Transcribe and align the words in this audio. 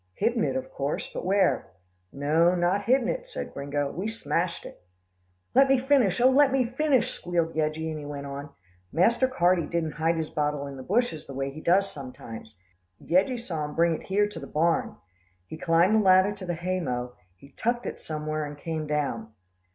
"Hidden 0.15 0.43
it 0.43 0.55
of 0.55 0.71
course, 0.73 1.11
but 1.13 1.23
where?" 1.23 1.67
"No, 2.11 2.55
not 2.55 2.85
hidden 2.85 3.07
it," 3.07 3.27
said 3.27 3.53
Gringo, 3.53 3.91
"we've 3.91 4.09
smashed 4.09 4.65
it." 4.65 4.81
"Let 5.53 5.69
me 5.69 5.77
finish, 5.77 6.19
oh! 6.19 6.31
let 6.31 6.51
me 6.51 6.65
finish," 6.65 7.11
squealed 7.13 7.53
Yeggie, 7.53 7.91
and 7.91 7.99
he 7.99 8.05
went 8.07 8.25
on. 8.25 8.49
"Master 8.91 9.27
Carty 9.27 9.67
didn't 9.67 9.91
hide 9.91 10.15
his 10.15 10.31
bottle 10.31 10.65
in 10.65 10.75
the 10.75 10.81
bushes 10.81 11.27
the 11.27 11.35
way 11.35 11.51
he 11.51 11.61
does 11.61 11.91
sometimes. 11.91 12.57
Yeggie 12.99 13.39
saw 13.39 13.63
him 13.65 13.75
bring 13.75 13.93
it 13.93 14.07
here 14.07 14.27
to 14.27 14.39
the 14.39 14.47
barn. 14.47 14.95
He 15.45 15.55
climbed 15.55 15.93
the 15.93 15.99
ladder 16.03 16.31
to 16.31 16.47
the 16.47 16.55
hay 16.55 16.79
mow, 16.79 17.13
he 17.35 17.51
tucked 17.51 17.85
it 17.85 18.01
somewhere 18.01 18.43
and 18.43 18.57
came 18.57 18.87
down." 18.87 19.31